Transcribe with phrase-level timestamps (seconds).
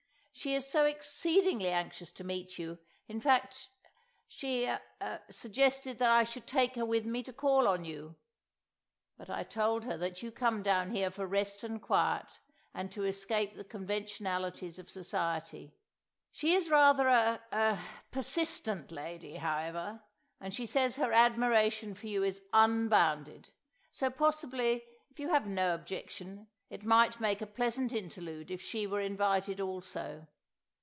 [0.33, 3.67] She is so exceedingly anxious to meet you; in fact,
[4.27, 8.15] she—er—suggested that I should take her with me to call on you;
[9.17, 12.39] but I told her that you come down here for rest and quiet,
[12.73, 15.75] and to escape the conventionalities of society.
[16.31, 20.01] She is rather a—er—persistent lady, however;
[20.39, 23.51] and she says her admiration for you is unbounded.
[23.91, 28.87] So possibly, if you have no objection, it might make a pleasant interlude if she
[28.87, 30.25] were invited also."